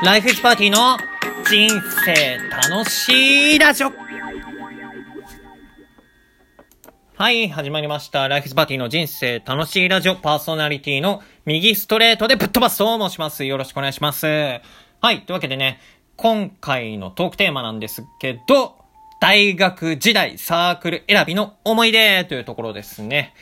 [0.00, 0.96] ライフイズパーティーの
[1.48, 1.68] 人
[2.04, 2.38] 生
[2.70, 3.92] 楽しいラジオ
[7.14, 8.26] はい、始まりました。
[8.26, 13.44] ライフイズパーティーの人生楽しいラジオパーソナリティの右ストレートでぶっ飛ばすと申します。
[13.44, 14.26] よろしくお願いします。
[14.26, 14.60] は
[15.12, 15.78] い、というわけでね、
[16.16, 18.76] 今回のトークテーマなんですけど、
[19.20, 23.34] 大学時代サークル選びの思い出というところですね。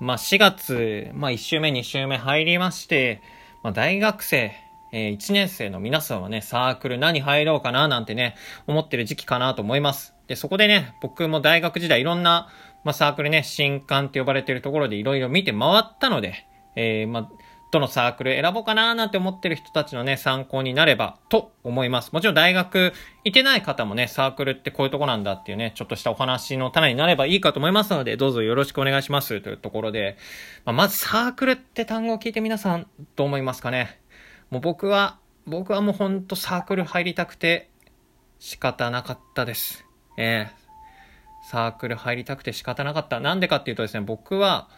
[0.00, 3.20] まあ4月、まあ1週目2週目入りまして、
[3.62, 4.52] まあ大学生、
[4.92, 8.36] えー1年生の皆さんはね、サークル何入ろうかななんてね、
[8.66, 10.14] 思ってる時期かなと思います。
[10.26, 12.48] で、そこでね、僕も大学時代いろんな、
[12.84, 17.28] まあサークルね、新刊って呼ばれてるところでいろいろ見て回ったので、えーまあ、
[17.70, 22.12] どのサークル選ぼうかななんて思ってる人たちのね、参考になればと思います。
[22.12, 30.16] もちろん大学行ってない方もね、サークルってこういうとこなんだっていうね、ちょっとしたお話の種になればいいかと思いますので、どうぞよろしくお願いしますというところで、
[30.64, 32.86] まあ、まずサークルって単語を聞いて皆さん
[33.16, 34.00] どう思いますかね？
[34.50, 37.70] もう僕は、僕はもうほんとサークル入りたくて
[38.38, 39.84] 仕方なかったです。
[40.16, 40.68] ええ
[41.50, 43.20] サークル入りたくて仕方なかった。
[43.20, 44.68] なんでかっていうとですね、僕は、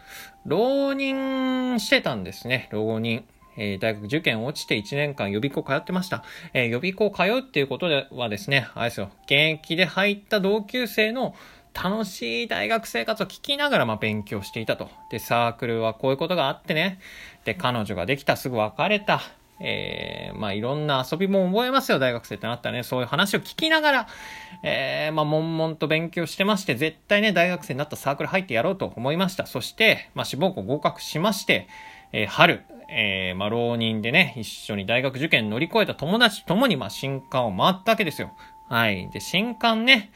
[0.45, 3.25] 浪人してたんですね、浪人。
[3.57, 6.23] えー大学受験落ちて1年間予備校通ってました。
[6.53, 11.35] えー予備校通うっていうことではですね、あれですよ、現役で入った同級生の
[11.73, 14.89] 楽しい大学生活を聞きながら、まあ、勉強していたと。
[15.09, 16.99] で、サークルはこういうことがあってね。
[17.43, 19.21] で、彼女ができた、すぐ別れた。
[19.63, 22.83] えー、まあ、いろんな遊びも覚えますよ、大学生ってなったらね。
[22.83, 24.07] そういう話を聞きながら、
[24.63, 29.45] えー、まあ、悶々と勉強してまして、絶対ね、大学生になったサークル入ってやろうと思いました。
[29.45, 31.67] そして、まあ、志望校合格しまして、
[32.11, 38.31] えー春、えー、まあ、浪人でね、一緒に大学受験乗り越えた友達ともに、まあ、新刊を回ったわけですよ。
[38.67, 39.09] はい。
[39.11, 40.11] で、新刊ね、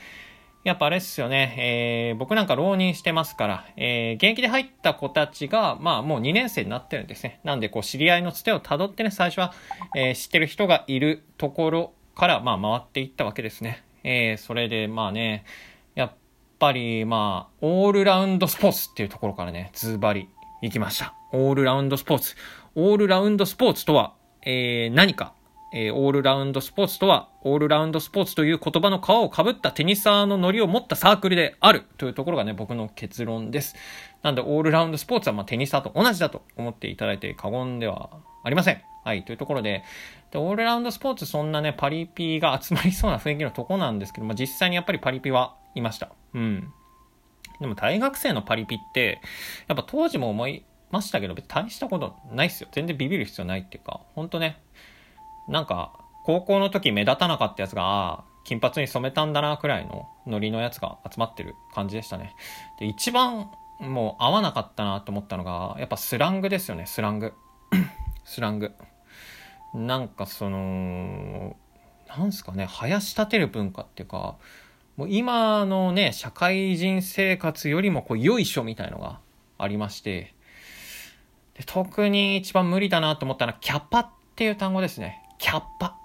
[0.66, 7.40] やっぱあれっすよね、えー僕なんか浪人してますから、えー現役で入った子たちが、まあもう2年生になってるんですね。
[7.44, 9.54] なんでこう知り合いのつてを辿ってね、最初は、
[9.96, 13.84] えー知ってる人がいるところから、まあ回っていったわけですね。
[14.04, 15.46] えーそれでまあね、
[15.94, 16.14] やっ
[16.58, 20.30] ぱりまあ、オールラウンドスポーツっていうところからね、ズバリ
[20.64, 21.14] 行きました。
[21.32, 22.36] オールラウンドスポーツ。
[22.74, 25.35] オールラウンドスポーツとは、えー何か
[25.78, 33.76] えーオールラウンドスポーツとは、オールラウンドスポーツという言葉の皮をかぶったテニサーのノリを持ったサークルであるというところがね、僕の結論です。
[34.24, 38.10] なんで、オールラウンドスポーツはまテニサーと同じだと思っていただいて過言では
[38.46, 38.82] ありません。
[39.04, 39.84] はい、というところで、
[40.32, 46.10] でオールラウンドスポーツそんなね、パリピが集まりそうな雰囲気のとこなんですけど、まあ実際にやっぱりパリピはいました。
[46.34, 46.72] うん。
[47.60, 49.20] でも大学生のパリピって、
[49.68, 52.70] やっぱ当時も思いましたけど、別に大したことないっすよ。
[52.72, 54.62] 全然ビビる必要ないっていうか、ほんとね、
[55.48, 62.36] なんか、高校の時目立たなかったやつが、金髪に染めたんだな、くらいのノリのやつが集まってる感じでしたね。
[62.80, 67.34] で、一番もう合わなかったなと思ったのが、やっぱスラングですよね、スラング。
[68.24, 68.72] スラング。
[69.74, 71.56] なんかその、
[72.08, 74.36] なんすかね、生やし立てる文化っていうか、
[74.96, 79.20] もう今のね、社会人生活よりもこう、よいしょみたいのが
[79.58, 80.34] ありまして、
[81.56, 85.25] で特に一番無理だなと思ったのは、キャパっていう単語ですね。
[85.38, 85.98] キャッパ。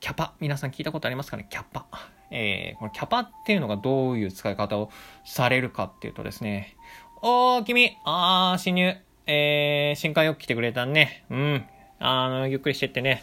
[0.00, 0.34] キャパ。
[0.40, 1.46] 皆さん聞いたことありますかね？
[1.48, 1.86] キャッパ。
[2.30, 4.90] えー、このキャパっていうのがどういう使い方を
[5.24, 6.76] されるかっていうとですね、
[7.22, 8.96] おー、君、あー、侵入、
[9.26, 11.24] えー、新刊よく来てくれたね。
[11.30, 11.64] うん。
[11.98, 13.22] あの、ゆっくりしてってね。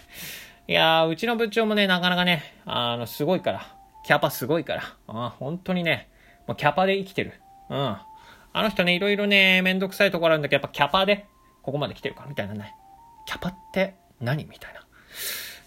[0.67, 3.75] いやー、うちの部長もね、なかなかね、あの、すごいから。
[4.05, 4.83] キャパすごいから。
[5.07, 6.09] あ本当にね、
[6.47, 7.33] もうキャパで生きてる。
[7.69, 7.77] うん。
[7.77, 8.07] あ
[8.53, 11.25] の人ね、いろいろね、めんどくさいところあるんだけど、やっぱキャパで、
[11.63, 12.73] ここまで来てるから、みたいなね。
[13.25, 14.45] キャパって何？
[14.45, 14.86] みたいな。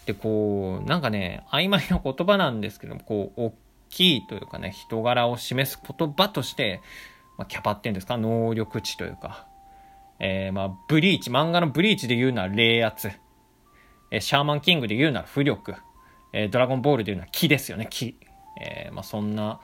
[0.06, 3.54] で、こう、なんかね、曖昧な言葉なんですけども、こう、大
[3.88, 6.80] きいというかね、人柄を示す言葉として、
[7.36, 9.46] まあ、キャパっていうんですか、能力値というか、
[10.18, 13.10] えー、まあ、ブリーチ、漫画のブリーチで言うなら冷圧、
[14.10, 15.74] えーシャーマンキングで言うなら浮力、
[16.32, 18.16] えードラゴンボールで言うなら木ですよね、木。
[18.60, 19.60] えまあ、そんな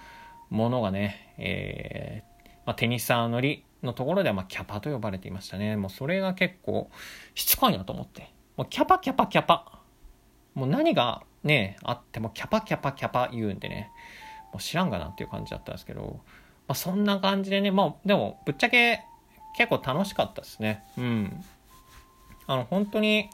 [0.48, 2.22] ものがね、え
[2.64, 5.76] まあ、テニサー乗りのところでは、まあ、キャパと呼ばれていましたね。
[5.76, 6.90] もうそれが結構
[7.34, 8.30] しつこいなと思って。
[8.56, 9.75] もうキャパキャパキャパ。
[10.56, 13.90] もう何がね、あってもキャパキャパキャパ言うんでね、
[14.52, 16.20] もう知らんがなっていう感じだったんですけど、
[16.66, 19.04] まあ、そんな感じでね、まあ、でも、ぶっちゃけ
[19.56, 20.82] 結構楽しかったですね。
[20.98, 21.44] うん。
[22.46, 23.28] あの、本当に、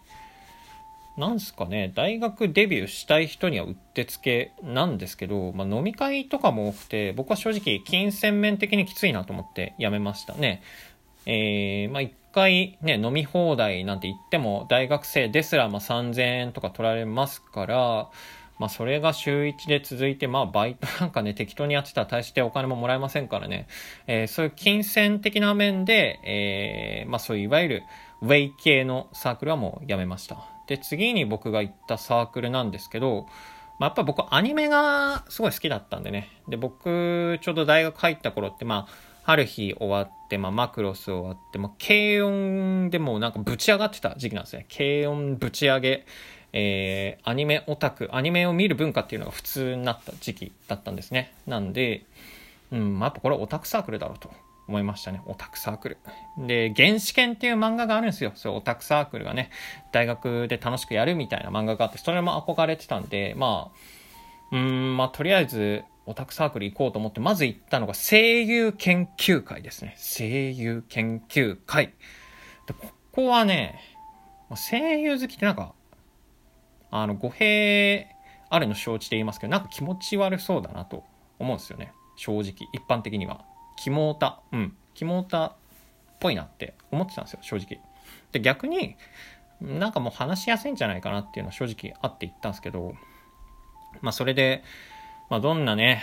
[1.17, 10.63] なんすかね、大学デビューしたい人にはうってつけなんですけど、まあ、飲み会とかも多くて、僕は正直、金銭面的にきついなと思って辞めましたね。
[11.27, 18.11] えー、まあ、回ね、飲み放題なんて言っても、大学生ですら、まあ、3000円とか取られますから、
[18.59, 23.67] まあ、それが週1で続いて、まあ、バイトなんかね、適当にやってたら大してお金ももらえませんからね、
[24.07, 27.83] えーそういう金銭的な面で、えーまあ、そういういわゆる、
[28.23, 30.37] ウェイ系のサークルはもうやめました。
[30.69, 33.27] で、次に僕が行ったサークルなんですけど、
[33.81, 36.29] まあ、やっぱ僕アニメがすごい好きだったんでね。
[36.47, 44.67] で、僕、ちょうど大学入った頃って、まあ、春日終わって、まあ、マクロス終わって、まあ、軽音でもなんかぶち上がってた時期なんですね。
[44.75, 46.07] 軽音ぶち上げ、
[46.53, 51.33] えー、アニメオタク、アニメを見る文化っていうのが普通になった時期だったんですね。
[51.47, 52.05] なんで、
[52.71, 54.31] うん、まあ、やっぱこれオタクサークルだろうと
[54.69, 55.21] 思いましたね。
[55.27, 55.99] オタクサークル。
[56.39, 58.33] で、原始圏っていう漫画があるんですよ。
[58.35, 59.51] そう、オタクサークルがね、
[59.93, 69.97] 大学で楽しくやるみたいな漫画があって、それも憧れてたんで、まあ、うん、まあ、とりあえず、オタクサークル行こうと思って、まず行ったのが声優研究会ですね。
[69.99, 71.95] 声優研究会。
[72.67, 73.81] で、ここはね、
[74.57, 75.75] 声優好きってなんか、
[76.91, 78.09] あの、語弊
[78.51, 81.05] あるの承知で言いますけど、なんか気持ち悪そうだなと
[81.39, 81.93] 思うんですよね。
[82.17, 82.69] 正直。
[82.73, 83.45] 一般的には。
[83.77, 84.41] キモータ。
[84.53, 84.77] うん。
[84.95, 85.57] キモータっ
[86.21, 87.81] ぽいなって思ってたんですよ、正直。
[88.33, 88.97] で、逆に、
[89.61, 92.95] なんかもう話しやすいんじゃないかなっていうのは正直あって言ったんですけど、
[94.01, 94.65] まあそれで、
[95.33, 96.03] まあどんなね、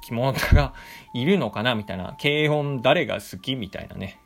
[0.00, 0.72] キモータが
[1.12, 4.18] いるのかなみたいな、軽音誰が好きみたいなね。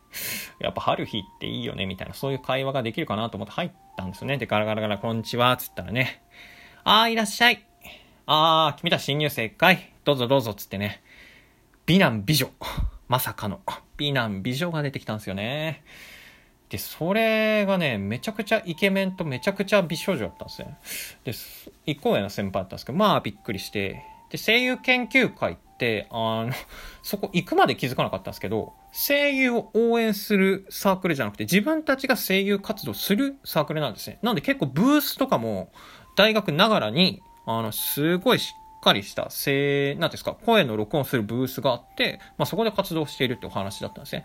[0.61, 4.39] やっぱ春日っていいよねみたいな、そういう会話ができるかなと思って入ったんですよね。
[4.39, 6.23] で、ガラガラガラ、こんにちは、つったらね。
[6.85, 7.67] あー、いらっしゃい。
[8.27, 11.03] あー、君たち新入生かいどうぞどうぞ、つってね。
[11.87, 12.49] 美男美女。
[13.09, 13.61] まさかの
[13.97, 15.83] 美男美女が出てきたんですよね。
[16.69, 20.79] で、それがね、めちゃくちゃイケメンとめちゃくちゃ美少女だったんですね。
[21.25, 26.53] で、一個上の先輩だったんですけど、まあびっくりして、で、声優研究会って、あの、
[27.03, 34.19] そこ行くまで気づかなかったんですけど、声優を応援するサークルじゃなくて、自分たちが声優活動するサークルなんですね。
[34.23, 35.73] なんで結構ブースとかも、
[36.17, 44.25] 大学ながらに、あの、すごいしっかりした声、なんですか、声の録音するブースがあって、まあ、そこで活動しているってお話だったんですね。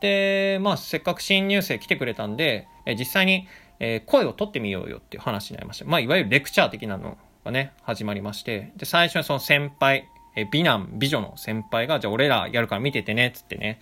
[0.00, 3.46] で、まあ、せっかく新入生来てくれたんで、え実際に、
[3.78, 5.86] え声を取ってみようよっていう話になりました。
[5.86, 7.16] まあ、いわゆるレクチャー的なの
[7.50, 13.80] がね、始まりまして、で、最初にその先輩、え美男、美女の先輩が、じゃあ俺らやるから見ててね、つってね、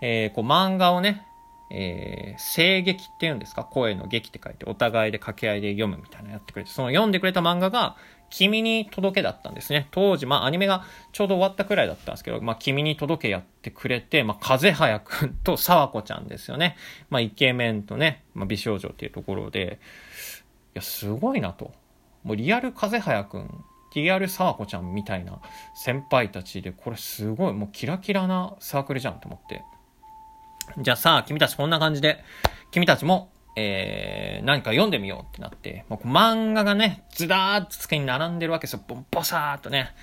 [0.00, 1.24] えー、こう漫画をね、
[1.70, 3.64] えー、声劇っていうんですか？
[3.64, 7.96] 声の劇って書いて、お互いで掛け合いで読むみたいなやってくれて、その読んでくれた漫画が、
[8.30, 9.86] 君に届けだったんですね。
[9.92, 16.76] 当時、まあアニメがちょうど終わったくらいだったんですけど、まあ君に届けやってくれて、まあ風早くんと沢子ちゃんですよね。
[17.08, 19.78] まあイケメンとね、まあ美少女っていうところで、
[20.74, 21.72] いや、すごいなと。
[22.24, 25.40] もうリアル風早くん、リアル沢子ちゃんみたいな
[25.74, 29.62] 先輩たちで、これすごい、もうキラキラなサークルじゃんと思って。
[30.78, 32.24] じゃあさあ、君たちこんな感じで、
[32.72, 38.80] 君たちもえー、何か読んでみようってなって、もう漫画がね、ずらーっと机に並んでるわけですよ。
[38.86, 39.94] ボンボサーっとね。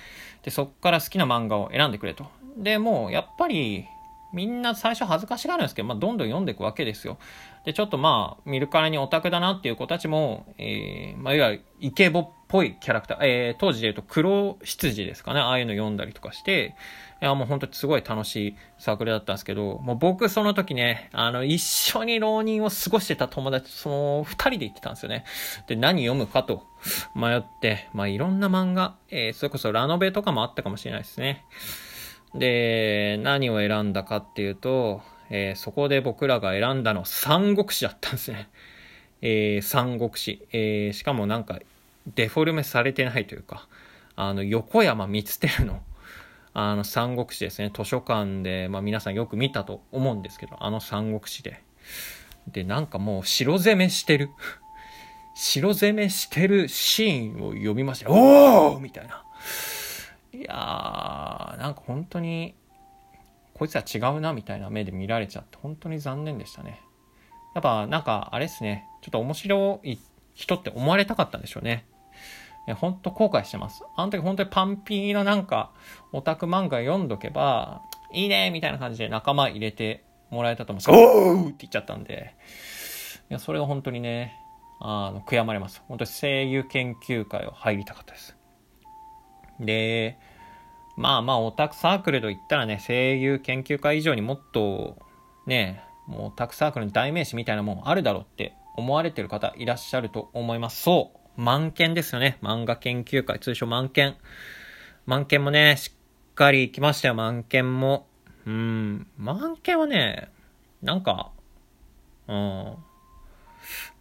[0.42, 2.26] で、そっから好きな漫画を選んでくれと。
[2.56, 3.86] で、もう、やっぱり、
[4.32, 7.18] みんな最初恥ずかしがるんですけど、まあ、どんどん読んでいくわけですよ。
[7.64, 16.74] で、ちょっとまあ、見るからにオタクだなっていう子たちも、えー、まあ、いわゆるイケボっぽいキャラクター、えー、当時で言うと黒羊ですかね、ああいうの読んだりとかして、
[17.20, 25.24] いや、もう本当にすごい楽しいサークルだったんですけど、もう僕その時ね、あの、一緒に浪人を過ごしてた友達、その二人で行ってたんですよね。
[25.66, 26.66] で、何読むかと
[27.14, 31.44] 迷って、まあいろんな漫画、えー、それこそラノベとかもあったかもしれないですね。
[32.34, 38.48] で、何を選んだかっていうと、えー、そこで僕らが選んだのは三国志だったんですね。
[39.22, 40.46] えー、三国志。
[40.52, 41.58] えー、しかもなんか、
[42.14, 43.68] デフォルメされてないというか、
[44.16, 45.82] あの、横山光輝の、
[46.54, 47.70] あの、三国志ですね。
[47.74, 51.62] 図書館で、まあ皆さんよく見たと思うんですけど、あの三国志で。
[52.48, 54.30] で、なんかもう白攻めしてる。
[55.34, 58.10] 白攻めしてるシーンを読みました。
[58.10, 59.24] おーみたいな。
[60.34, 62.54] いやー、なんか本当に、
[63.54, 66.80] こいつは違うなみたいな目で見られちゃって、本当に残念でしたね。
[67.54, 69.98] やっぱなんかあれですね、ちょっと面白い
[70.34, 71.86] 人って思われたかったんでしょうね。
[72.66, 73.82] いほんと後悔してます。
[73.96, 75.72] あの時本当にパンピーのなんか
[76.12, 82.34] オタク漫画読んどけば、いいねみたいな感じで仲間入れてもらえたと思うんですけど、おーって言っちゃったんで、
[83.30, 84.34] いや、それが本当にね、
[84.80, 85.82] あの、悔やまれます。
[85.88, 88.36] 本当に声優研究会を入りたかったです。
[89.64, 90.18] で、
[90.96, 94.98] まあまあオタクサークルといったらね、声優研究会以上にもっと、
[95.46, 100.82] ね、もうオタクサークルの代名詞みたいなもんあるだろうって思われてる方いらっしゃると思います。
[100.82, 101.40] そう。
[101.40, 102.38] 満研ですよね。
[102.42, 104.16] 漫画研究会、通称満研。
[105.06, 108.06] 満研もね、しっかり来ましたよ、満研も。
[108.46, 109.06] うん。
[109.16, 110.28] 満研はね、
[110.82, 111.32] なんか、
[112.28, 112.76] うん。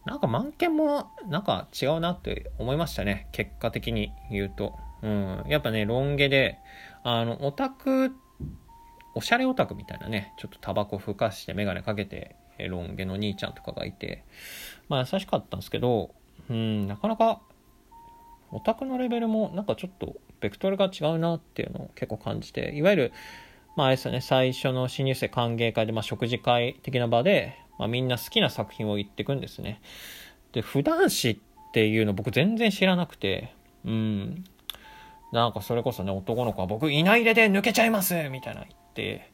[0.06, 3.28] なんか満研も、なんか違うなって思いましたね。
[3.32, 4.78] 結果的に言うと。
[5.04, 5.44] うん。
[5.48, 6.60] やっぱね、ロン毛で、
[7.04, 8.12] あの、オタク、
[9.14, 12.36] おしゃれオタクみたいなね、ちょっとタバコふかしてメガネかけて、
[12.70, 14.24] ロン毛の兄ちゃんとかがいて、
[14.90, 16.14] まあ優しかったんですけど、
[16.50, 17.42] うん、なかなか、
[18.52, 23.14] オタクのレベルもなんかちょっとベクトルが違うなっていうのを結構感じて、いわゆる、
[23.76, 29.82] まああれですよね、最初の新入生歓迎会で、まあ食事会的な場で、まあみんな好きな作品を言ってくんですね。
[30.52, 33.54] で、普段誌っていうの僕全然知らなくて、
[33.86, 34.44] うん。
[35.32, 39.32] なんかそれこそね、男の子は僕、いないれで抜けちゃいますみたいな言って、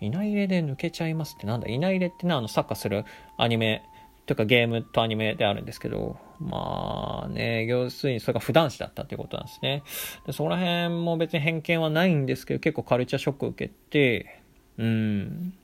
[0.00, 1.68] いないれで抜けちゃいますってなんだ？
[1.68, 3.04] いないれってね、あの、サッカーする
[3.38, 3.82] アニメ、
[4.26, 9.84] というかゲームとアニメであるんですけど、まあね、要するにそれが普段子だったっていうことなんですね。
[10.26, 14.42] でそこら辺も別に偏見はないんですけど、結構カルチャーショック受けて、
[14.78, 15.54] うん。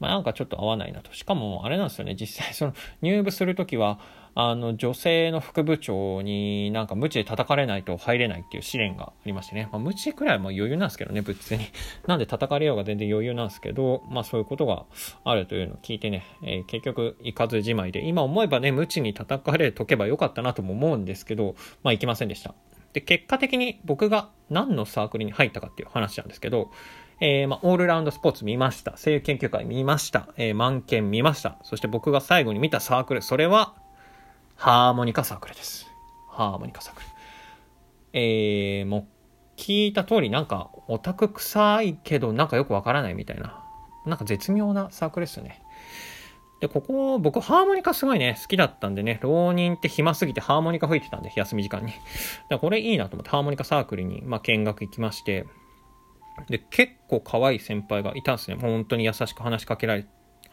[0.00, 1.14] まあなんかちょっと合わないなと。
[1.14, 4.00] しかも、あれなんですよね、実際その入部するときは、
[4.40, 9.68] あの、女性の副部長になんか無知で叩かれないと入れないっていう試練がありましてね。
[9.72, 11.64] まあ無知くらいは余裕なんですけどね、別に。
[12.06, 14.86] なんで叩かれようが全然余裕なんですけど、まあそういうことが
[15.24, 22.54] あるというのを聞いてね、えー、結局行かずじまいで、今思えばね、無知に叩かれとけばよかったなとも思うんですけど、まあ行きませんでした。
[22.92, 26.70] で、結果的に僕が何のサークルに入ったかっていう話なんですけど、
[27.20, 28.92] えー、まあ、オールラウンドスポーツ見ました。
[28.96, 30.28] 声優研究会見ました。
[30.36, 31.58] えー、満研見ました。
[31.64, 33.74] そして僕が最後に見たサークル、それは、
[34.58, 35.86] ハーモニカサークルです。
[36.28, 37.06] ハーモニカサークル。
[38.12, 39.06] えー、もう、
[39.56, 43.64] 聞いた通りなんか、オタク臭いけど、なんかよくわからないみたいな。
[44.04, 45.62] なんか絶妙なサークルですよね。
[46.60, 51.92] で、ここ、僕、ハーモニカすごいね、好きだったんでね、浪人って暇すぎてハーモニカ吹いてたんで、休み時間に。
[51.92, 52.02] だか
[52.50, 55.46] らこれいいなと思って、ハーモニカサークルに、まあ、見学行きまして、
[56.48, 58.56] で、結構可愛い先輩がいたんですね。
[58.60, 60.06] 本当に優しく話しかけられ、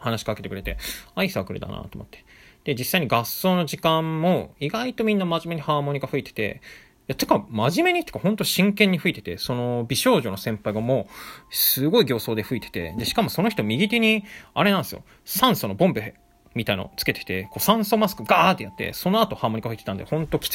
[0.06, 0.78] 話しかけてくれて、
[1.14, 2.24] アイサークルだなと思って。
[2.64, 6.60] で、実際に合奏の時間も、意外とみんな真面目にハーモニカ吹いてて、
[7.08, 11.06] いや、てか、真面目にってか、ほんと真剣に吹いてて、その、美少女の先輩がも
[11.50, 16.14] う、すごい形相で吹いてて、で、しかもその人右手に、あれなんですよ、酸素のボンベ
[16.56, 20.54] みたいのつけてて、こう酸素マスクガーってやって、その後ハーモニカ吹いてたんで、ほんときつ